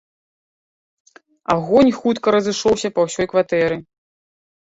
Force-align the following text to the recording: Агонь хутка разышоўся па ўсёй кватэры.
Агонь 1.55 1.91
хутка 1.99 2.27
разышоўся 2.37 2.89
па 2.95 3.01
ўсёй 3.09 3.27
кватэры. 3.35 3.77